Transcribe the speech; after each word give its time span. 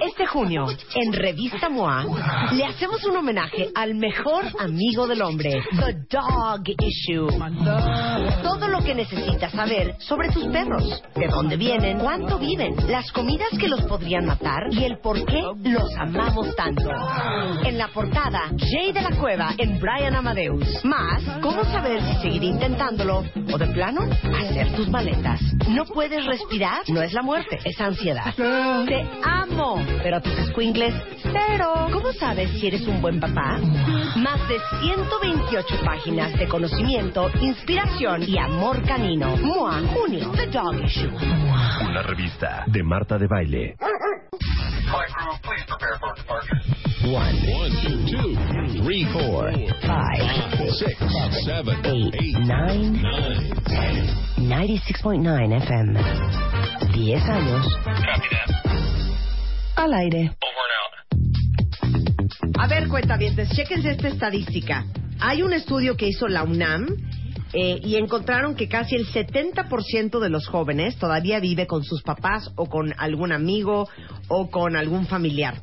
Este 0.00 0.26
junio, 0.26 0.66
en 0.94 1.12
Revista 1.12 1.68
MOA, 1.68 2.04
le 2.52 2.64
hacemos 2.64 3.04
un 3.04 3.16
homenaje 3.16 3.68
al 3.74 3.94
mejor 3.94 4.44
amigo 4.58 5.06
del 5.06 5.22
hombre, 5.22 5.62
The 5.70 6.06
Dog 6.08 6.62
Issue. 6.68 7.28
Que 8.84 8.94
necesitas 8.96 9.52
saber 9.52 9.94
sobre 9.98 10.28
tus 10.30 10.44
perros, 10.46 11.02
de 11.14 11.28
dónde 11.28 11.56
vienen, 11.56 12.00
cuánto 12.00 12.38
viven, 12.38 12.74
las 12.88 13.12
comidas 13.12 13.48
que 13.58 13.68
los 13.68 13.82
podrían 13.84 14.26
matar 14.26 14.64
y 14.72 14.84
el 14.84 14.98
por 14.98 15.24
qué 15.24 15.40
los 15.62 15.96
amamos 15.96 16.54
tanto. 16.56 16.90
En 17.64 17.78
la 17.78 17.88
portada, 17.88 18.50
Jay 18.58 18.92
de 18.92 19.02
la 19.02 19.10
Cueva 19.12 19.54
en 19.56 19.78
Brian 19.78 20.16
Amadeus. 20.16 20.84
Más, 20.84 21.22
cómo 21.40 21.64
saber 21.64 22.02
si 22.02 22.22
seguir 22.22 22.42
intentándolo 22.42 23.24
o 23.52 23.58
de 23.58 23.66
plano, 23.68 24.02
hacer 24.02 24.72
tus 24.74 24.88
maletas. 24.88 25.40
No 25.68 25.84
puedes 25.84 26.24
respirar, 26.26 26.82
no 26.88 27.02
es 27.02 27.12
la 27.12 27.22
muerte, 27.22 27.58
es 27.64 27.80
ansiedad. 27.80 28.34
Te 28.34 29.06
amo, 29.22 29.80
pero 30.02 30.20
tus 30.20 30.34
squinkles, 30.48 30.94
cero. 31.22 31.88
¿Cómo 31.92 32.12
sabes 32.14 32.50
si 32.58 32.66
eres 32.66 32.86
un 32.86 33.00
buen 33.00 33.20
papá? 33.20 33.58
Más 34.16 34.48
de 34.48 34.58
128 34.80 35.76
páginas 35.84 36.36
de 36.38 36.48
conocimiento, 36.48 37.30
inspiración 37.40 38.22
y 38.26 38.38
amor 38.38 38.71
canino. 38.80 39.36
MOA, 39.36 39.82
junio, 39.94 40.30
The 40.32 40.46
Dog 40.46 40.82
Issue. 40.84 41.10
Una 41.88 42.02
revista 42.02 42.64
de 42.66 42.82
Marta 42.82 43.18
de 43.18 43.26
Baile. 43.26 43.76
One, 47.04 47.34
one, 47.52 47.70
two, 47.82 47.98
two, 48.06 48.82
three, 48.82 49.04
four, 49.12 49.50
Five, 49.82 50.70
six, 50.78 50.96
seven, 51.44 51.84
eight, 51.84 52.14
eight, 52.14 52.38
nine, 52.38 53.02
nine, 53.02 53.52
ten. 53.66 54.22
96.9 54.38 55.62
FM. 55.62 55.98
10 56.92 57.28
años. 57.28 57.66
Al 59.76 59.94
aire. 59.94 60.36
A 62.58 62.66
ver, 62.68 62.88
cuentavientes, 62.88 63.50
chéquense 63.50 63.90
esta 63.90 64.08
estadística. 64.08 64.84
Hay 65.20 65.42
un 65.42 65.52
estudio 65.52 65.96
que 65.96 66.08
hizo 66.08 66.28
la 66.28 66.42
UNAM 66.44 66.86
eh, 67.54 67.80
y 67.82 67.96
encontraron 67.96 68.54
que 68.54 68.68
casi 68.68 68.96
el 68.96 69.06
70% 69.06 70.20
de 70.20 70.30
los 70.30 70.46
jóvenes 70.46 70.96
todavía 70.96 71.38
vive 71.38 71.66
con 71.66 71.84
sus 71.84 72.02
papás 72.02 72.50
o 72.56 72.66
con 72.66 72.94
algún 72.96 73.30
amigo 73.32 73.88
o 74.28 74.50
con 74.50 74.74
algún 74.74 75.06
familiar. 75.06 75.62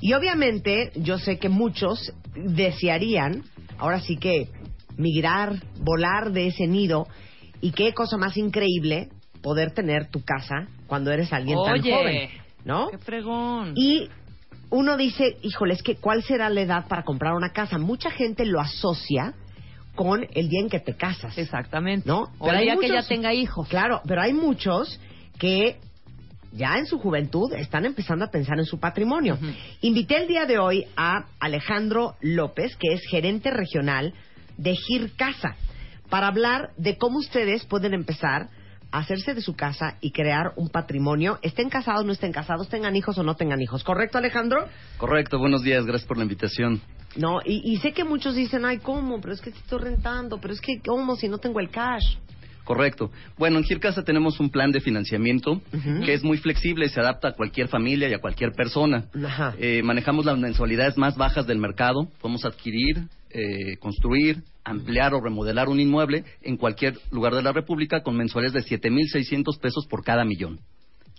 Y 0.00 0.12
obviamente 0.12 0.92
yo 0.94 1.18
sé 1.18 1.38
que 1.38 1.48
muchos 1.48 2.12
desearían, 2.36 3.42
ahora 3.78 4.00
sí 4.00 4.16
que 4.16 4.48
migrar, 4.96 5.60
volar 5.80 6.30
de 6.32 6.48
ese 6.48 6.68
nido 6.68 7.08
y 7.60 7.72
qué 7.72 7.92
cosa 7.94 8.16
más 8.16 8.36
increíble 8.36 9.08
poder 9.42 9.72
tener 9.72 10.10
tu 10.10 10.22
casa 10.22 10.68
cuando 10.86 11.10
eres 11.10 11.32
alguien 11.32 11.58
tan 11.64 11.82
joven, 11.82 12.28
¿no? 12.64 12.90
Qué 12.90 12.98
fregón. 12.98 13.72
Y 13.76 14.08
uno 14.70 14.96
dice, 14.96 15.36
híjole, 15.42 15.74
es 15.74 15.82
que 15.82 15.96
¿cuál 15.96 16.22
será 16.22 16.48
la 16.48 16.60
edad 16.60 16.86
para 16.86 17.02
comprar 17.02 17.34
una 17.34 17.50
casa? 17.50 17.78
Mucha 17.78 18.10
gente 18.10 18.44
lo 18.44 18.60
asocia 18.60 19.34
con 19.94 20.26
el 20.34 20.48
día 20.48 20.60
en 20.60 20.68
que 20.68 20.80
te 20.80 20.94
casas. 20.94 21.36
Exactamente. 21.38 22.08
¿No? 22.08 22.32
O 22.38 22.50
el 22.50 22.60
día 22.60 22.76
que 22.76 22.88
ya 22.88 23.02
tenga 23.02 23.32
hijos. 23.32 23.68
Claro, 23.68 24.00
pero 24.06 24.22
hay 24.22 24.32
muchos 24.32 25.00
que 25.38 25.78
ya 26.52 26.78
en 26.78 26.86
su 26.86 26.98
juventud 26.98 27.52
están 27.54 27.84
empezando 27.84 28.24
a 28.24 28.30
pensar 28.30 28.58
en 28.58 28.64
su 28.64 28.78
patrimonio. 28.78 29.38
Invité 29.80 30.22
el 30.22 30.28
día 30.28 30.46
de 30.46 30.58
hoy 30.58 30.86
a 30.96 31.26
Alejandro 31.40 32.14
López, 32.20 32.76
que 32.76 32.94
es 32.94 33.02
gerente 33.10 33.50
regional 33.50 34.14
de 34.56 34.74
Gir 34.76 35.12
Casa, 35.16 35.56
para 36.08 36.28
hablar 36.28 36.70
de 36.76 36.96
cómo 36.96 37.18
ustedes 37.18 37.64
pueden 37.64 37.92
empezar 37.92 38.48
a 38.92 38.98
hacerse 38.98 39.34
de 39.34 39.40
su 39.40 39.56
casa 39.56 39.96
y 40.00 40.12
crear 40.12 40.52
un 40.54 40.68
patrimonio. 40.68 41.40
Estén 41.42 41.68
casados, 41.68 42.04
no 42.04 42.12
estén 42.12 42.30
casados, 42.30 42.68
tengan 42.68 42.94
hijos 42.94 43.18
o 43.18 43.24
no 43.24 43.34
tengan 43.34 43.60
hijos. 43.60 43.82
¿Correcto, 43.82 44.18
Alejandro? 44.18 44.68
Correcto, 44.98 45.40
buenos 45.40 45.64
días, 45.64 45.84
gracias 45.84 46.06
por 46.06 46.16
la 46.16 46.22
invitación. 46.22 46.80
No, 47.16 47.40
y, 47.44 47.72
y 47.72 47.76
sé 47.78 47.92
que 47.92 48.04
muchos 48.04 48.34
dicen, 48.34 48.64
ay, 48.64 48.78
¿cómo? 48.78 49.20
Pero 49.20 49.34
es 49.34 49.40
que 49.40 49.50
estoy 49.50 49.78
rentando, 49.78 50.40
pero 50.40 50.54
es 50.54 50.60
que, 50.60 50.80
¿cómo? 50.80 51.16
Si 51.16 51.28
no 51.28 51.38
tengo 51.38 51.60
el 51.60 51.70
cash. 51.70 52.16
Correcto. 52.64 53.10
Bueno, 53.36 53.58
en 53.58 53.64
Gircasa 53.64 54.02
tenemos 54.02 54.40
un 54.40 54.48
plan 54.50 54.72
de 54.72 54.80
financiamiento 54.80 55.60
que 56.04 56.14
es 56.14 56.24
muy 56.24 56.38
flexible, 56.38 56.88
se 56.88 56.98
adapta 56.98 57.28
a 57.28 57.32
cualquier 57.32 57.68
familia 57.68 58.08
y 58.08 58.14
a 58.14 58.20
cualquier 58.20 58.52
persona. 58.52 59.04
Eh, 59.58 59.82
manejamos 59.82 60.24
las 60.24 60.38
mensualidades 60.38 60.96
más 60.96 61.16
bajas 61.16 61.46
del 61.46 61.58
mercado, 61.58 62.08
podemos 62.22 62.44
adquirir, 62.46 63.04
eh, 63.30 63.76
construir, 63.78 64.42
ampliar 64.64 65.12
o 65.12 65.20
remodelar 65.20 65.68
un 65.68 65.78
inmueble 65.78 66.24
en 66.40 66.56
cualquier 66.56 66.94
lugar 67.10 67.34
de 67.34 67.42
la 67.42 67.52
República 67.52 68.02
con 68.02 68.16
mensualidades 68.16 68.64
de 68.64 68.78
7.600 68.80 69.60
pesos 69.60 69.86
por 69.86 70.02
cada 70.02 70.24
millón. 70.24 70.58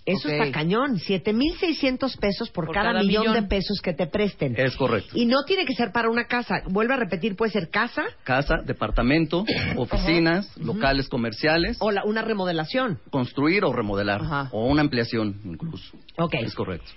Eso 0.06 0.28
está 0.28 0.52
cañón. 0.52 0.98
7.600 0.98 2.16
pesos 2.18 2.48
por, 2.50 2.66
Por 2.66 2.74
cada, 2.74 2.92
cada 2.92 3.00
millón, 3.02 3.22
millón. 3.24 3.34
de 3.42 3.48
pesos 3.48 3.80
que 3.82 3.92
te 3.92 4.06
presten. 4.06 4.54
Es 4.56 4.76
correcto. 4.76 5.10
Y 5.14 5.26
no 5.26 5.44
tiene 5.44 5.64
que 5.66 5.74
ser 5.74 5.90
para 5.92 6.08
una 6.08 6.26
casa. 6.26 6.62
Vuelvo 6.68 6.94
a 6.94 6.96
repetir, 6.96 7.34
puede 7.36 7.50
ser 7.52 7.68
casa 7.70 8.04
Casa, 8.24 8.54
departamento, 8.64 9.44
oficinas, 9.76 10.56
locales 10.58 11.08
comerciales, 11.08 11.76
o 11.80 11.90
la- 11.90 12.04
una 12.04 12.22
remodelación. 12.22 13.00
construir 13.10 13.64
o 13.64 13.72
remodelar, 13.72 14.22
o 14.52 14.66
una 14.66 14.82
ampliación 14.82 15.40
incluso. 15.44 15.96
Ok. 16.18 16.34
Es 16.34 16.54
correcto. 16.54 16.90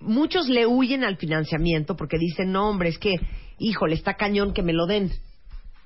Muchos 0.00 0.48
le 0.48 0.66
huyen 0.66 1.04
al 1.04 1.16
financiamiento 1.16 1.96
porque 1.96 2.16
dicen, 2.18 2.52
no, 2.52 2.68
hombre, 2.70 2.88
es 2.90 2.98
que, 2.98 3.16
híjole, 3.58 3.94
está 3.94 4.14
cañón 4.14 4.52
que 4.54 4.62
me 4.62 4.72
lo 4.72 4.86
den. 4.86 5.10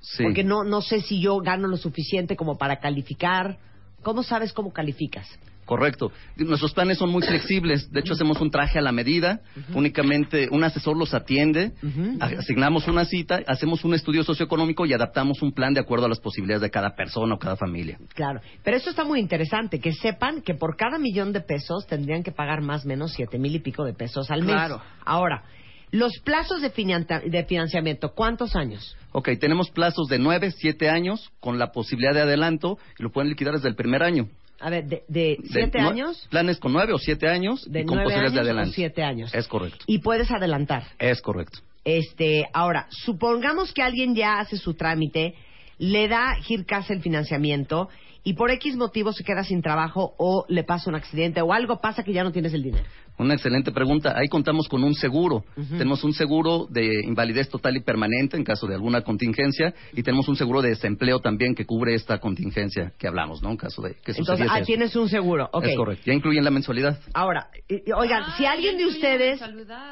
Sí. 0.00 0.22
Porque 0.22 0.44
no, 0.44 0.64
no 0.64 0.82
sé 0.82 1.00
si 1.00 1.20
yo 1.20 1.38
gano 1.38 1.66
lo 1.66 1.76
suficiente 1.76 2.36
como 2.36 2.58
para 2.58 2.78
calificar. 2.78 3.58
¿Cómo 4.02 4.22
sabes 4.22 4.52
cómo 4.52 4.72
calificas? 4.72 5.26
Correcto. 5.64 6.12
Nuestros 6.36 6.72
planes 6.75 6.98
son 6.98 7.10
muy 7.10 7.22
flexibles. 7.22 7.91
De 7.91 8.00
hecho, 8.00 8.12
hacemos 8.14 8.41
un 8.41 8.50
traje 8.50 8.78
a 8.78 8.82
la 8.82 8.92
medida. 8.92 9.41
Únicamente 9.75 10.48
un 10.50 10.62
asesor 10.64 10.97
los 10.97 11.14
atiende. 11.14 11.72
Asignamos 12.20 12.86
una 12.88 13.04
cita, 13.04 13.41
hacemos 13.47 13.84
un 13.84 13.94
estudio 13.94 14.25
socioeconómico 14.25 14.86
y 14.86 14.92
adaptamos 14.92 15.42
un 15.42 15.52
plan 15.52 15.75
de 15.75 15.80
acuerdo 15.80 16.06
a 16.06 16.08
las 16.08 16.20
posibilidades 16.20 16.62
de 16.62 16.70
cada 16.70 16.94
persona 16.94 17.34
o 17.34 17.38
cada 17.38 17.56
familia. 17.56 17.98
Claro, 18.14 18.41
pero 18.62 18.76
eso 18.76 18.91
está 18.91 19.04
muy 19.04 19.20
interesante, 19.20 19.80
que 19.80 19.92
sepan 19.92 20.42
que 20.42 20.54
por 20.54 20.76
cada 20.76 20.98
millón 20.98 21.32
de 21.32 21.41
pesos 21.41 21.86
tendrían 21.86 22.22
que 22.22 22.32
pagar 22.32 22.60
más 22.62 22.84
o 22.84 22.88
menos 22.88 23.12
siete 23.12 23.38
mil 23.38 23.54
y 23.54 23.58
pico 23.60 23.84
de 23.84 23.94
pesos 23.94 24.31
al 24.31 24.42
mes. 24.42 24.54
Claro. 24.54 24.81
Ahora, 25.04 25.44
los 25.91 26.19
plazos 26.25 26.60
de, 26.60 26.72
finan- 26.72 27.06
de 27.06 27.44
financiamiento, 27.44 28.12
¿cuántos 28.14 28.56
años? 28.56 28.96
Ok, 29.12 29.31
tenemos 29.41 29.70
plazos 29.70 30.08
de 30.08 30.19
9, 30.19 30.50
7 30.50 30.91
años 30.91 31.31
con 31.38 31.58
la 31.58 31.70
posibilidad 31.70 32.12
de 32.14 32.22
adelanto 32.22 32.78
y 32.98 33.02
lo 33.04 33.10
pueden 33.12 33.31
liquidar 33.31 33.54
desde 33.54 33.69
el 33.69 33.76
primer 33.76 34.02
año. 34.02 34.28
A 34.60 34.70
ver, 34.70 34.87
¿de, 34.87 35.04
de 35.09 35.38
siete 35.50 35.78
años? 35.78 36.26
Planes 36.31 36.59
con 36.59 36.72
9 36.72 36.92
o 36.92 36.98
7 36.98 37.28
años 37.28 37.70
¿De 37.70 37.81
y 37.81 37.84
con 37.84 37.97
nueve 37.97 38.12
posibilidades 38.12 38.44
de 38.47 38.60
años 38.60 38.69
o 38.69 38.72
siete 38.72 39.03
años? 39.03 39.34
Es 39.34 39.48
correcto. 39.48 39.84
Y 39.87 39.98
puedes 39.98 40.31
adelantar. 40.31 40.84
Es 40.98 41.20
correcto. 41.20 41.59
Este, 41.84 42.48
ahora, 42.53 42.87
supongamos 42.91 43.72
que 43.72 43.82
alguien 43.82 44.14
ya 44.14 44.38
hace 44.38 44.56
su 44.56 44.75
trámite, 44.75 45.34
le 45.78 46.09
da 46.09 46.37
Gircasa 46.37 46.94
el 46.94 47.03
financiamiento 47.03 47.88
y 48.22 48.34
por 48.34 48.50
X 48.50 48.76
motivo 48.76 49.12
se 49.12 49.22
queda 49.22 49.44
sin 49.44 49.60
trabajo 49.60 50.14
o 50.16 50.47
le 50.48 50.64
pasa 50.64 50.88
un 50.88 50.97
accidente 50.97 51.43
o 51.43 51.53
algo 51.53 51.81
pasa 51.81 52.03
que 52.03 52.14
ya 52.14 52.25
no 52.25 52.32
tienes 52.32 52.54
el 52.54 52.62
dinero. 52.62 52.84
Una 53.16 53.34
excelente 53.34 53.70
pregunta. 53.70 54.12
Ahí 54.16 54.28
contamos 54.28 54.69
con 54.69 54.82
un 54.82 54.94
seguro. 54.94 55.44
Tenemos 55.55 56.02
un 56.02 56.12
seguro 56.14 56.66
de 56.69 57.00
invalidez 57.05 57.49
total 57.49 57.76
y 57.76 57.81
permanente 57.81 58.37
en 58.37 58.43
caso 58.44 58.66
de 58.66 58.75
alguna 58.75 59.02
contingencia 59.02 59.72
y 59.93 60.02
tenemos 60.02 60.26
un 60.28 60.34
seguro 60.37 60.62
de 60.62 60.70
desempleo 60.70 61.20
también 61.20 61.55
que 61.55 61.64
cubre 61.64 61.94
esta 61.94 62.19
contingencia 62.19 62.93
que 62.99 63.06
hablamos, 63.06 63.43
¿no? 63.43 63.50
En 63.50 63.56
caso 63.56 63.82
de 63.82 63.94
que 64.05 64.12
Entonces, 64.12 64.49
ah, 64.50 64.58
eso. 64.58 64.66
tienes 64.66 64.96
un 64.96 65.08
seguro. 65.08 65.49
Ok. 65.52 65.64
Es 65.64 65.76
correcto. 65.76 66.02
Ya 66.06 66.12
incluyen 66.12 66.43
la 66.44 66.50
mensualidad. 66.50 66.99
Ahora, 67.12 67.49
y- 67.69 67.88
y- 67.88 67.93
oigan, 67.93 68.25
si 68.37 68.46
alguien 68.46 68.76
de 68.78 68.87
ustedes... 68.87 69.40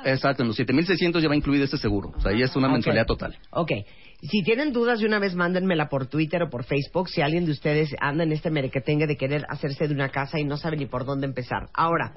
Exacto. 0.05 0.43
En 0.43 0.49
los 0.49 0.59
7.600 0.59 1.21
ya 1.21 1.29
va 1.29 1.37
incluido 1.37 1.65
este 1.65 1.79
seguro. 1.79 2.13
O 2.17 2.21
sea, 2.21 2.33
ahí 2.33 2.43
es 2.43 2.55
una 2.57 2.69
mensualidad 2.69 3.07
total. 3.07 3.37
Ok. 3.51 3.71
Si 4.23 4.43
tienen 4.45 4.73
dudas 4.73 5.01
de 5.01 5.07
una 5.07 5.19
vez, 5.19 5.35
mándenmela 5.35 5.89
por 5.89 6.07
Twitter 6.07 6.43
o 6.43 6.51
por 6.51 6.65
Facebook. 6.65 7.09
Si 7.09 7.21
alguien 7.23 7.45
de 7.45 7.53
ustedes 7.53 7.95
anda 8.01 8.23
en 8.25 8.33
este 8.33 8.51
merequetengue 8.51 9.07
de 9.07 9.17
querer 9.17 9.45
hacerse 9.49 9.89
de 9.89 9.95
una 9.95 10.11
casa 10.11 10.39
y 10.39 10.45
no 10.45 10.57
sabe 10.57 10.77
ni 10.77 10.87
por 10.87 11.05
dónde 11.05 11.27
empezar. 11.27 11.69
Ahora, 11.75 12.15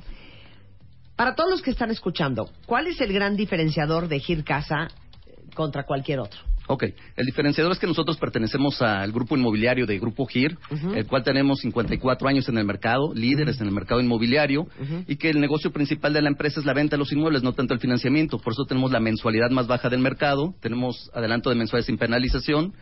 para 1.15 1.35
todos 1.35 1.49
los 1.49 1.61
que 1.61 1.71
están 1.71 1.91
escuchando, 1.91 2.49
¿cuál 2.65 2.87
es 2.87 2.99
el 3.01 3.13
gran 3.13 3.35
diferenciador 3.35 4.07
de 4.07 4.19
Gir 4.19 4.43
Casa 4.43 4.87
eh, 5.25 5.35
contra 5.53 5.83
cualquier 5.83 6.19
otro? 6.19 6.39
Ok, 6.67 6.83
el 7.15 7.25
diferenciador 7.25 7.71
es 7.71 7.79
que 7.79 7.85
nosotros 7.85 8.17
pertenecemos 8.17 8.81
al 8.81 9.11
grupo 9.11 9.37
inmobiliario 9.37 9.85
de 9.85 9.99
Grupo 9.99 10.25
GIR, 10.25 10.57
el 10.95 11.05
cual 11.05 11.23
tenemos 11.23 11.59
54 11.59 12.27
años 12.27 12.49
en 12.49 12.57
el 12.57 12.65
mercado, 12.65 13.13
líderes 13.13 13.61
en 13.61 13.67
el 13.67 13.73
mercado 13.73 14.01
inmobiliario, 14.01 14.67
y 15.07 15.17
que 15.17 15.29
el 15.29 15.39
negocio 15.39 15.71
principal 15.71 16.13
de 16.13 16.23
la 16.23 16.29
empresa 16.29 16.59
es 16.59 16.65
la 16.65 16.73
venta 16.73 16.95
de 16.95 16.99
los 16.99 17.11
inmuebles, 17.11 17.43
no 17.43 17.53
tanto 17.53 17.75
el 17.75 17.79
financiamiento. 17.79 18.39
Por 18.39 18.53
eso 18.53 18.65
tenemos 18.65 18.91
la 18.91 18.99
mensualidad 18.99 19.51
más 19.51 19.67
baja 19.67 19.89
del 19.89 19.99
mercado, 19.99 20.55
tenemos 20.59 21.11
adelanto 21.13 21.51
de 21.51 21.55
mensuales 21.55 21.85
sin 21.85 21.99
penalización 21.99 22.73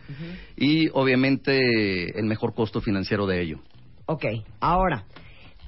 y 0.56 0.88
obviamente 0.94 2.18
el 2.18 2.24
mejor 2.24 2.54
costo 2.54 2.80
financiero 2.80 3.26
de 3.26 3.42
ello. 3.42 3.60
Ok, 4.06 4.24
ahora, 4.60 5.04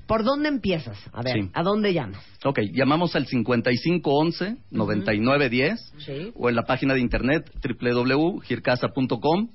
¿por 0.06 0.24
dónde 0.24 0.48
empiezas? 0.48 0.98
A 1.12 1.20
ver, 1.22 1.34
Sí. 1.34 1.50
¿a 1.52 1.62
dónde 1.62 1.92
llamas? 1.92 2.24
Ok, 2.44 2.60
llamamos 2.72 3.14
al 3.16 3.26
5511-9910 3.26 5.92
Sí. 5.98 6.32
o 6.34 6.48
en 6.48 6.56
la 6.56 6.62
página 6.62 6.94
de 6.94 7.00
internet 7.00 7.50
www.gircasa.com. 7.62 9.48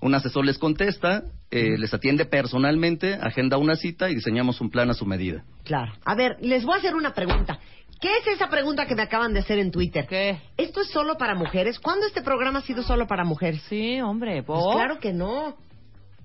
Un 0.00 0.14
asesor 0.14 0.44
les 0.44 0.58
contesta, 0.58 1.22
eh, 1.50 1.76
les 1.78 1.92
atiende 1.94 2.24
personalmente, 2.26 3.14
agenda 3.14 3.56
una 3.58 3.76
cita 3.76 4.10
y 4.10 4.14
diseñamos 4.16 4.60
un 4.60 4.70
plan 4.70 4.90
a 4.90 4.94
su 4.94 5.06
medida. 5.06 5.44
Claro. 5.64 5.92
A 6.04 6.14
ver, 6.14 6.36
les 6.40 6.64
voy 6.64 6.74
a 6.74 6.78
hacer 6.78 6.94
una 6.94 7.14
pregunta. 7.14 7.58
¿Qué 8.00 8.08
es 8.18 8.26
esa 8.34 8.48
pregunta 8.48 8.86
que 8.86 8.94
me 8.96 9.02
acaban 9.02 9.32
de 9.32 9.40
hacer 9.40 9.58
en 9.58 9.70
Twitter? 9.70 10.06
¿Qué? 10.06 10.38
¿Esto 10.56 10.80
es 10.82 10.88
solo 10.88 11.16
para 11.16 11.34
mujeres? 11.34 11.78
¿Cuándo 11.78 12.06
este 12.06 12.22
programa 12.22 12.58
ha 12.58 12.62
sido 12.62 12.82
solo 12.82 13.06
para 13.06 13.24
mujeres? 13.24 13.62
Sí, 13.68 14.00
hombre. 14.00 14.42
Pues 14.42 14.60
¿por? 14.60 14.74
claro 14.74 14.98
que 14.98 15.12
no. 15.12 15.56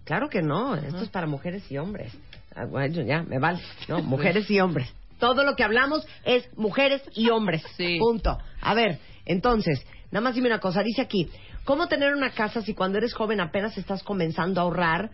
Claro 0.04 0.30
que 0.30 0.42
no. 0.42 0.76
Esto 0.76 1.04
es 1.04 1.10
para 1.10 1.28
mujeres 1.28 1.70
y 1.72 1.78
hombres. 1.78 2.18
Ah, 2.56 2.66
bueno, 2.66 3.02
ya, 3.02 3.24
me 3.24 3.40
vale. 3.40 3.60
No, 3.88 4.00
mujeres 4.04 4.50
y 4.50 4.60
hombres. 4.60 4.94
Todo 5.20 5.44
lo 5.44 5.56
que 5.56 5.64
hablamos 5.64 6.06
es 6.24 6.48
mujeres 6.58 7.02
y 7.14 7.30
hombres. 7.30 7.64
Sí. 7.76 7.98
Punto. 8.00 8.38
A 8.62 8.74
ver, 8.74 9.00
entonces, 9.26 9.86
nada 10.12 10.24
más 10.24 10.36
dime 10.36 10.48
una 10.48 10.60
cosa. 10.60 10.82
Dice 10.82 11.02
aquí, 11.02 11.30
¿cómo 11.66 11.88
tener 11.88 12.14
una 12.14 12.32
casa 12.32 12.62
si 12.62 12.74
cuando 12.74 12.98
eres 12.98 13.14
joven 13.14 13.42
apenas 13.42 13.78
estás 13.78 14.02
comenzando 14.04 14.62
a 14.62 14.64
ahorrar? 14.64 15.12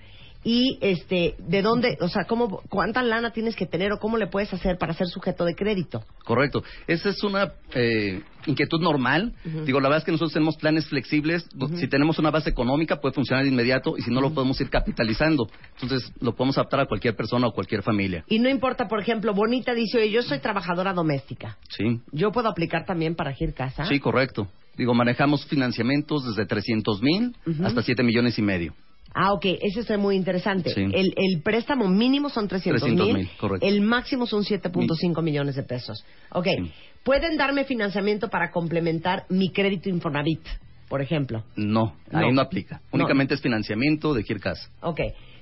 Y, 0.47 0.77
este, 0.79 1.33
¿de 1.39 1.63
dónde, 1.63 1.97
o 2.01 2.07
sea, 2.07 2.25
cómo, 2.25 2.61
cuánta 2.69 3.01
lana 3.01 3.31
tienes 3.31 3.55
que 3.55 3.65
tener 3.65 3.91
o 3.91 3.97
cómo 3.97 4.15
le 4.15 4.27
puedes 4.27 4.53
hacer 4.53 4.77
para 4.77 4.93
ser 4.93 5.07
sujeto 5.07 5.43
de 5.43 5.55
crédito? 5.55 6.03
Correcto. 6.23 6.63
Esa 6.85 7.09
es 7.09 7.23
una 7.23 7.53
eh, 7.73 8.21
inquietud 8.45 8.79
normal. 8.79 9.33
Digo, 9.65 9.79
la 9.79 9.89
verdad 9.89 10.01
es 10.01 10.05
que 10.05 10.11
nosotros 10.11 10.33
tenemos 10.33 10.55
planes 10.57 10.85
flexibles. 10.85 11.49
Si 11.77 11.87
tenemos 11.87 12.19
una 12.19 12.29
base 12.29 12.51
económica, 12.51 13.01
puede 13.01 13.15
funcionar 13.15 13.43
de 13.43 13.49
inmediato 13.49 13.97
y 13.97 14.03
si 14.03 14.11
no, 14.11 14.21
lo 14.21 14.35
podemos 14.35 14.61
ir 14.61 14.69
capitalizando. 14.69 15.49
Entonces, 15.81 16.13
lo 16.21 16.35
podemos 16.35 16.59
adaptar 16.59 16.81
a 16.81 16.85
cualquier 16.85 17.15
persona 17.15 17.47
o 17.47 17.51
cualquier 17.51 17.81
familia. 17.81 18.23
Y 18.27 18.37
no 18.37 18.47
importa, 18.47 18.87
por 18.87 18.99
ejemplo, 18.99 19.33
Bonita 19.33 19.73
dice, 19.73 19.97
oye, 19.97 20.11
yo 20.11 20.21
soy 20.21 20.37
trabajadora 20.37 20.93
doméstica. 20.93 21.57
Sí. 21.69 22.01
¿Yo 22.11 22.31
puedo 22.31 22.49
aplicar 22.49 22.85
también 22.85 23.15
para 23.15 23.33
Gir 23.33 23.55
Casa? 23.55 23.85
Sí, 23.85 23.99
correcto. 23.99 24.47
Digo, 24.77 24.93
manejamos 24.93 25.43
financiamientos 25.47 26.23
desde 26.23 26.45
300 26.45 27.01
mil 27.01 27.35
hasta 27.63 27.81
7 27.81 28.03
millones 28.03 28.37
y 28.37 28.43
medio. 28.43 28.75
Ah, 29.17 29.31
ok, 29.31 29.45
eso 29.61 29.79
está 29.79 29.97
muy 29.97 30.17
interesante. 30.17 30.71
Sí. 30.71 30.81
El, 30.81 31.13
el 31.15 31.41
préstamo 31.41 31.87
mínimo 31.87 32.29
son 32.29 32.49
300 32.49 32.81
300,000, 32.81 33.15
mil, 33.15 33.29
correcto. 33.39 33.65
el 33.65 33.79
máximo 33.79 34.27
son 34.27 34.43
7.5 34.43 35.23
millones 35.23 35.55
de 35.55 35.63
pesos. 35.63 36.03
Ok, 36.31 36.47
Sí. 36.57 36.71
¿pueden 37.03 37.37
darme 37.37 37.63
financiamiento 37.63 38.27
para 38.29 38.51
complementar 38.51 39.23
mi 39.29 39.51
crédito 39.51 39.87
Infonavit, 39.89 40.41
por 40.89 41.01
ejemplo? 41.01 41.45
No, 41.55 41.95
ahí 42.11 42.27
No. 42.27 42.33
no 42.33 42.41
aplica. 42.41 42.81
Únicamente 42.91 43.33
es 43.35 43.41
financiamiento 43.41 44.13
de 44.13 44.23
Kirkas. 44.25 44.69
Ok, 44.81 44.99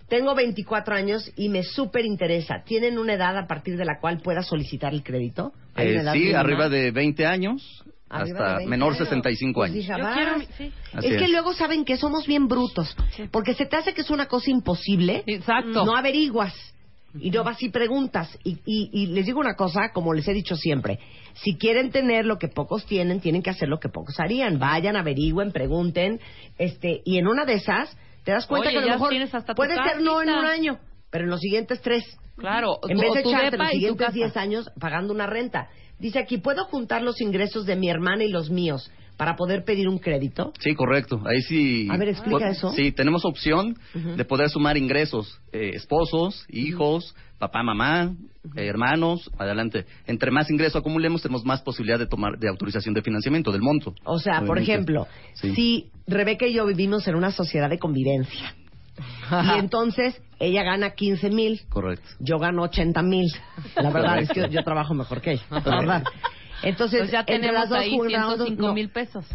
tengo 0.07 0.35
24 0.35 0.93
años 0.93 1.31
y 1.35 1.49
me 1.49 1.63
súper 1.63 2.05
interesa. 2.05 2.61
¿Tienen 2.65 2.99
una 2.99 3.13
edad 3.15 3.35
a 3.37 3.47
partir 3.47 3.75
de 3.75 3.85
la 3.85 3.99
cual 3.99 4.19
pueda 4.21 4.43
solicitar 4.43 4.93
el 4.93 5.01
crédito? 5.01 5.51
¿Hay 5.73 5.87
una 5.87 5.99
Eh, 5.99 6.03
edad 6.03 6.13
sí, 6.13 6.19
mínima? 6.19 6.39
arriba 6.41 6.69
de 6.69 6.91
20 6.91 7.25
años 7.25 7.83
hasta 8.21 8.43
de 8.49 8.55
20 8.57 8.69
menor 8.69 8.93
años. 8.93 9.07
65 9.07 9.59
Pues, 9.59 9.71
años. 9.71 9.85
Yo 9.87 9.95
quiero 10.13 10.39
sí. 10.57 10.71
Así 10.93 11.07
es 11.07 11.17
que 11.17 11.25
es. 11.25 11.29
luego 11.31 11.53
saben 11.53 11.85
que 11.85 11.97
somos 11.97 12.25
bien 12.27 12.47
brutos, 12.47 12.95
porque 13.31 13.53
se 13.53 13.65
te 13.65 13.75
hace 13.75 13.93
que 13.93 14.01
es 14.01 14.09
una 14.09 14.27
cosa 14.27 14.49
imposible, 14.51 15.23
Exacto. 15.27 15.85
no 15.85 15.95
averiguas 15.95 16.53
y 17.19 17.29
no 17.31 17.43
vas 17.43 17.61
y 17.61 17.69
preguntas. 17.69 18.37
Y, 18.43 18.57
y- 18.65 18.89
y 18.91 19.05
les 19.07 19.25
digo 19.25 19.39
una 19.39 19.55
cosa, 19.55 19.91
como 19.93 20.13
les 20.13 20.27
he 20.27 20.33
dicho 20.33 20.55
siempre, 20.55 20.99
si 21.35 21.57
quieren 21.57 21.91
tener 21.91 22.25
lo 22.25 22.37
que 22.39 22.47
pocos 22.47 22.85
tienen, 22.85 23.19
tienen 23.19 23.41
que 23.43 23.49
hacer 23.51 23.69
lo 23.69 23.79
que 23.79 23.89
pocos 23.89 24.19
harían. 24.19 24.57
Vayan, 24.59 24.95
averigüen, 24.95 25.51
pregunten, 25.51 26.19
este, 26.57 27.01
y 27.05 27.17
en 27.17 27.27
una 27.27 27.45
de 27.45 27.53
esas 27.55 27.95
te 28.23 28.31
das 28.31 28.45
cuenta 28.47 28.69
Oye, 28.69 28.77
que 28.79 28.83
a 28.83 28.87
lo 28.97 28.99
mejor 28.99 29.55
puede 29.55 29.75
ser 29.75 30.01
no 30.01 30.21
en 30.21 30.29
un 30.29 30.45
año, 30.45 30.79
pero 31.11 31.25
en 31.25 31.29
los 31.29 31.39
siguientes 31.39 31.81
tres. 31.81 32.03
Claro. 32.37 32.79
En 32.87 32.97
vez 32.97 33.13
de 33.13 33.19
echarte 33.21 33.57
los 33.57 33.69
siguientes 33.69 33.97
casa. 34.07 34.13
10 34.13 34.37
años 34.37 34.71
pagando 34.79 35.13
una 35.13 35.27
renta. 35.27 35.69
Dice 35.99 36.19
aquí, 36.19 36.37
¿puedo 36.37 36.65
juntar 36.65 37.01
los 37.01 37.21
ingresos 37.21 37.65
de 37.65 37.75
mi 37.75 37.89
hermana 37.89 38.23
y 38.23 38.29
los 38.29 38.49
míos 38.49 38.91
para 39.17 39.35
poder 39.35 39.63
pedir 39.63 39.87
un 39.87 39.99
crédito? 39.99 40.51
Sí, 40.59 40.73
correcto. 40.73 41.21
Ahí 41.25 41.41
sí. 41.41 41.87
A 41.89 41.97
ver, 41.97 42.09
explica 42.09 42.39
po- 42.39 42.45
eso. 42.45 42.69
Sí, 42.71 42.91
tenemos 42.91 43.23
opción 43.25 43.77
de 43.93 44.25
poder 44.25 44.49
sumar 44.49 44.75
ingresos, 44.77 45.39
eh, 45.51 45.71
esposos, 45.75 46.45
hijos, 46.49 47.15
papá, 47.37 47.61
mamá, 47.61 48.15
eh, 48.55 48.65
hermanos, 48.65 49.29
adelante. 49.37 49.85
Entre 50.07 50.31
más 50.31 50.49
ingreso 50.49 50.79
acumulemos, 50.79 51.21
tenemos 51.21 51.45
más 51.45 51.61
posibilidad 51.61 51.99
de 51.99 52.07
tomar 52.07 52.37
de 52.39 52.49
autorización 52.49 52.93
de 52.95 53.01
financiamiento 53.03 53.51
del 53.51 53.61
monto. 53.61 53.93
O 54.03 54.17
sea, 54.17 54.41
por 54.41 54.57
ejemplo, 54.57 55.07
Sí. 55.35 55.53
si 55.55 55.91
Rebeca 56.07 56.47
y 56.47 56.53
yo 56.55 56.65
vivimos 56.65 57.07
en 57.07 57.15
una 57.15 57.31
sociedad 57.31 57.69
de 57.69 57.77
convivencia 57.79 58.55
y 58.97 59.49
entonces 59.59 60.21
ella 60.39 60.63
gana 60.63 60.91
15 60.91 61.29
mil, 61.29 61.61
Correcto. 61.69 62.07
yo 62.19 62.37
gano 62.39 62.63
80 62.63 63.01
mil. 63.01 63.25
La 63.75 63.89
verdad 63.91 64.19
es 64.19 64.29
que 64.29 64.41
yo, 64.41 64.47
yo 64.47 64.63
trabajo 64.63 64.93
mejor 64.93 65.21
que 65.21 65.33
ella. 65.33 65.43
la 65.49 65.59
verdad. 65.61 66.03
Entonces, 66.63 66.99
Pues 67.01 67.11
ya 67.11 67.19
entre 67.21 67.35
tenemos 67.39 67.59
las 67.61 67.69
dos 67.69 67.77
ahí 67.79 67.91
juntamos- 67.91 68.35
105 68.35 68.61
no, 68.67 68.73
mil 68.73 68.89
pesos. 68.89 69.25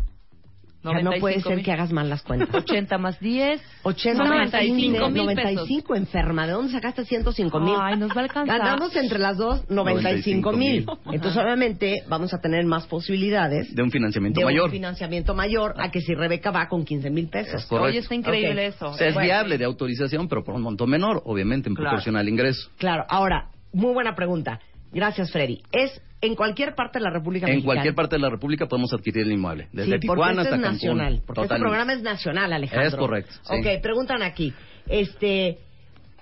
Ya 0.84 1.02
no 1.02 1.10
puede 1.20 1.36
95 1.36 1.48
ser 1.48 1.56
mil. 1.56 1.64
que 1.64 1.72
hagas 1.72 1.92
mal 1.92 2.08
las 2.08 2.22
cuentas. 2.22 2.48
80 2.54 2.98
más 2.98 3.18
10. 3.20 3.60
80 3.82 4.16
Son 4.18 4.28
más 4.28 4.38
95 4.52 4.76
15, 4.76 4.90
mil 5.12 5.26
95 5.26 5.94
enferma. 5.96 6.46
¿De 6.46 6.52
dónde 6.52 6.72
sacaste 6.72 7.04
105 7.04 7.60
mil? 7.60 7.74
Ay, 7.80 7.96
nos 7.98 8.10
va 8.10 8.20
a 8.20 8.24
alcanzar. 8.24 8.58
Ganamos 8.58 8.94
entre 8.96 9.18
las 9.18 9.36
dos 9.36 9.68
95 9.70 10.52
mil. 10.52 10.84
95,000. 10.86 11.14
Entonces, 11.14 11.42
obviamente, 11.42 12.02
vamos 12.08 12.32
a 12.34 12.38
tener 12.40 12.64
más 12.64 12.86
posibilidades 12.86 13.74
De 13.74 13.82
un 13.82 13.90
financiamiento 13.90 14.40
de 14.40 14.46
mayor. 14.46 14.64
un 14.66 14.70
financiamiento 14.70 15.34
mayor 15.34 15.74
a 15.78 15.90
que 15.90 16.00
si 16.00 16.14
Rebeca 16.14 16.50
va 16.50 16.68
con 16.68 16.84
15 16.84 17.10
mil 17.10 17.28
pesos. 17.28 17.64
Es. 17.64 17.72
Oye, 17.72 17.98
está 17.98 18.14
increíble 18.14 18.66
eso. 18.66 18.90
O 18.90 18.94
sea, 18.94 19.08
es 19.08 19.14
Bueno. 19.14 19.26
viable 19.26 19.58
de 19.58 19.64
autorización, 19.64 20.28
pero 20.28 20.44
por 20.44 20.54
un 20.54 20.62
monto 20.62 20.86
menor, 20.86 21.22
obviamente, 21.24 21.68
en 21.68 21.74
Claro. 21.74 21.90
proporción 21.90 22.16
al 22.16 22.28
ingreso. 22.28 22.70
Claro, 22.78 23.04
ahora, 23.08 23.48
muy 23.72 23.92
buena 23.92 24.14
pregunta. 24.14 24.60
Gracias, 24.92 25.30
Freddy. 25.30 25.62
¿Es 25.72 26.00
en 26.20 26.34
cualquier 26.34 26.74
parte 26.74 26.98
de 26.98 27.04
la 27.04 27.10
República 27.10 27.46
En 27.46 27.52
Mexicana? 27.56 27.74
cualquier 27.74 27.94
parte 27.94 28.16
de 28.16 28.22
la 28.22 28.30
República 28.30 28.66
podemos 28.66 28.92
adquirir 28.92 29.22
el 29.24 29.32
inmueble. 29.32 29.68
Desde 29.72 29.92
sí, 29.94 30.00
Tijuana 30.00 30.42
este 30.42 30.54
hasta 30.54 30.56
es 30.56 30.62
Cancún. 30.62 30.72
nacional. 30.98 31.22
Porque 31.26 31.42
este 31.42 31.56
programa 31.58 31.92
es 31.92 32.02
nacional, 32.02 32.52
Alejandro. 32.52 32.88
Es 32.88 32.96
correcto, 32.96 33.32
sí. 33.42 33.54
Ok, 33.54 33.82
preguntan 33.82 34.22
aquí. 34.22 34.52
Este, 34.86 35.58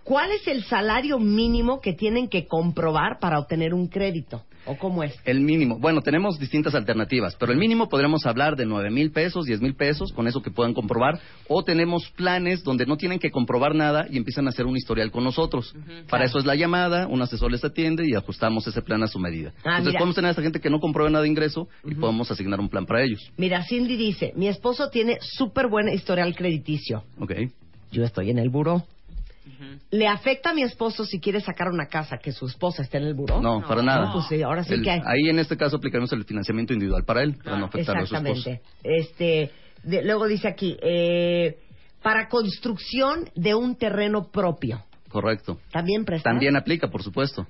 ¿Cuál 0.06 0.30
es 0.30 0.46
el 0.46 0.62
salario 0.62 1.18
mínimo 1.18 1.80
que 1.80 1.92
tienen 1.92 2.28
que 2.28 2.46
comprobar 2.46 3.18
para 3.18 3.40
obtener 3.40 3.74
un 3.74 3.88
crédito? 3.88 4.44
¿O 4.64 4.76
cómo 4.76 5.02
es? 5.02 5.12
El 5.24 5.40
mínimo. 5.40 5.80
Bueno, 5.80 6.00
tenemos 6.00 6.38
distintas 6.38 6.76
alternativas, 6.76 7.34
pero 7.34 7.50
el 7.50 7.58
mínimo 7.58 7.88
podremos 7.88 8.24
hablar 8.24 8.54
de 8.54 8.66
nueve 8.66 8.88
mil 8.90 9.10
pesos, 9.10 9.46
diez 9.46 9.60
mil 9.60 9.74
pesos, 9.74 10.12
con 10.12 10.28
eso 10.28 10.42
que 10.42 10.52
puedan 10.52 10.74
comprobar. 10.74 11.18
O 11.48 11.64
tenemos 11.64 12.08
planes 12.10 12.62
donde 12.62 12.86
no 12.86 12.96
tienen 12.96 13.18
que 13.18 13.32
comprobar 13.32 13.74
nada 13.74 14.06
y 14.08 14.16
empiezan 14.16 14.46
a 14.46 14.50
hacer 14.50 14.66
un 14.66 14.76
historial 14.76 15.10
con 15.10 15.24
nosotros. 15.24 15.74
Para 16.08 16.24
eso 16.24 16.38
es 16.38 16.46
la 16.46 16.54
llamada, 16.54 17.08
un 17.08 17.20
asesor 17.20 17.50
les 17.50 17.64
atiende 17.64 18.06
y 18.08 18.14
ajustamos 18.14 18.64
ese 18.68 18.82
plan 18.82 19.02
a 19.02 19.08
su 19.08 19.18
medida. 19.18 19.54
Ah, 19.64 19.78
Entonces 19.78 19.86
mira. 19.86 19.98
podemos 19.98 20.14
tener 20.14 20.28
a 20.28 20.30
esta 20.30 20.42
gente 20.42 20.60
que 20.60 20.70
no 20.70 20.78
compruebe 20.78 21.10
nada 21.10 21.22
de 21.22 21.30
ingreso 21.30 21.66
y 21.84 21.96
podemos 21.96 22.30
asignar 22.30 22.60
un 22.60 22.68
plan 22.68 22.86
para 22.86 23.02
ellos. 23.02 23.28
Mira, 23.36 23.64
Cindy 23.64 23.96
dice, 23.96 24.32
mi 24.36 24.46
esposo 24.46 24.88
tiene 24.88 25.18
súper 25.20 25.66
buen 25.66 25.88
historial 25.88 26.32
crediticio. 26.36 27.02
¿Ok? 27.18 27.32
Yo 27.90 28.04
estoy 28.04 28.30
en 28.30 28.38
el 28.38 28.50
buró. 28.50 28.84
¿Le 29.90 30.08
afecta 30.08 30.50
a 30.50 30.54
mi 30.54 30.62
esposo 30.62 31.04
si 31.04 31.20
quiere 31.20 31.40
sacar 31.40 31.68
una 31.68 31.86
casa 31.86 32.18
que 32.18 32.32
su 32.32 32.46
esposa 32.46 32.82
esté 32.82 32.98
en 32.98 33.04
el 33.04 33.14
buró? 33.14 33.40
No, 33.40 33.62
para 33.66 33.82
nada. 33.82 34.06
No, 34.06 34.12
pues 34.14 34.26
sí, 34.28 34.42
ahora 34.42 34.64
sí 34.64 34.74
El- 34.74 34.82
que 34.82 34.90
hay. 34.90 35.00
Ahí 35.04 35.28
en 35.28 35.38
este 35.38 35.56
caso 35.56 35.76
aplicaremos 35.76 36.12
el 36.12 36.24
financiamiento 36.24 36.72
individual 36.72 37.04
para 37.04 37.22
él, 37.22 37.36
para 37.42 37.58
no 37.58 37.66
afectar 37.66 37.96
a 37.96 38.06
su 38.06 38.14
esposo. 38.16 38.50
Exactamente. 38.50 38.62
Este, 38.82 39.50
de- 39.84 40.04
luego 40.04 40.26
dice 40.26 40.48
aquí, 40.48 40.76
eh, 40.82 41.58
para 42.02 42.28
construcción 42.28 43.28
de 43.34 43.54
un 43.54 43.76
terreno 43.76 44.28
propio. 44.30 44.84
Correcto. 45.08 45.58
¿También 45.70 46.04
presta? 46.04 46.28
También 46.30 46.56
aplica, 46.56 46.88
por 46.88 47.02
supuesto. 47.02 47.46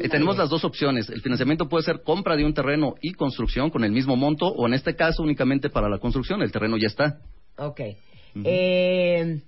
Eh, 0.00 0.08
tenemos 0.08 0.36
las 0.36 0.48
dos 0.48 0.64
opciones. 0.64 1.08
El 1.10 1.20
financiamiento 1.22 1.68
puede 1.68 1.84
ser 1.84 2.02
compra 2.02 2.34
de 2.34 2.44
un 2.44 2.54
terreno 2.54 2.94
y 3.00 3.12
construcción 3.12 3.70
con 3.70 3.84
el 3.84 3.92
mismo 3.92 4.16
monto, 4.16 4.46
o 4.48 4.66
en 4.66 4.74
este 4.74 4.96
caso 4.96 5.22
únicamente 5.22 5.70
para 5.70 5.88
la 5.88 5.98
construcción. 5.98 6.42
El 6.42 6.50
terreno 6.50 6.76
ya 6.76 6.86
está. 6.88 7.18
Ok. 7.58 7.80
Eh, 8.44 9.40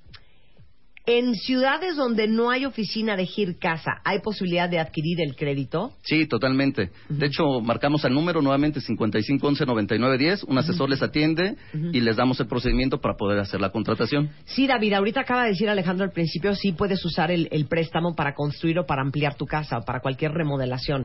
en 1.11 1.35
ciudades 1.37 1.97
donde 1.97 2.29
no 2.29 2.51
hay 2.51 2.67
oficina 2.67 3.17
de 3.17 3.25
Gir 3.25 3.59
Casa, 3.59 3.93
¿hay 4.05 4.19
posibilidad 4.21 4.69
de 4.69 4.79
adquirir 4.79 5.23
el 5.23 5.37
crédito? 5.37 5.95
Sí, 6.03 6.27
totalmente. 6.27 6.91
De 7.09 7.27
hecho, 7.27 7.63
marcamos 7.63 8.05
al 8.05 8.13
número 8.13 8.43
nuevamente 8.43 8.81
5511-9910. 8.81 10.45
Un 10.47 10.59
asesor 10.59 10.91
les 10.91 11.03
atiende 11.03 11.57
y 11.73 12.01
les 12.01 12.17
damos 12.17 12.39
el 12.41 12.47
procedimiento 12.47 13.01
para 13.01 13.15
poder 13.17 13.39
hacer 13.39 13.59
la 13.59 13.71
contratación. 13.71 14.29
Sí, 14.45 14.67
David, 14.67 14.93
ahorita 14.93 15.23
acaba 15.23 15.45
de 15.45 15.53
decir 15.53 15.71
Alejandro 15.71 16.05
al 16.05 16.13
principio, 16.13 16.55
sí 16.55 16.73
puedes 16.73 17.03
usar 17.03 17.31
el, 17.31 17.49
el 17.53 17.69
préstamo 17.69 18.15
para 18.15 18.35
construir 18.35 18.79
o 18.79 18.85
para 18.85 19.01
ampliar 19.01 19.35
tu 19.35 19.47
casa 19.47 19.79
o 19.79 19.85
para 19.87 20.01
cualquier 20.01 20.33
remodelación. 20.33 21.05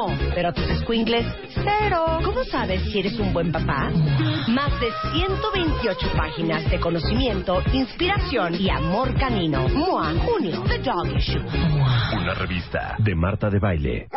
pero 0.33 0.53
tus 0.53 0.65
squinkles, 0.79 1.25
cero. 1.53 2.19
¿Cómo 2.23 2.43
sabes 2.45 2.81
si 2.91 2.99
eres 2.99 3.19
un 3.19 3.33
buen 3.33 3.51
papá? 3.51 3.89
Más 4.47 4.71
de 4.79 4.89
128 5.13 6.11
páginas 6.15 6.69
de 6.69 6.79
conocimiento, 6.79 7.61
inspiración 7.73 8.55
y 8.55 8.69
amor 8.69 9.13
canino. 9.19 9.67
MOA, 9.69 10.13
junio, 10.25 10.63
The 10.67 10.79
Dog 10.79 11.17
Issue. 11.17 11.41
Una 12.17 12.33
revista 12.33 12.95
de 12.99 13.15
Marta 13.15 13.49
de 13.49 13.59
Baile. 13.59 14.07